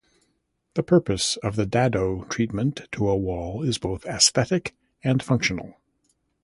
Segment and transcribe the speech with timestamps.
[0.73, 5.77] The purpose of the dado treatment to a wall is both aesthetic and functional.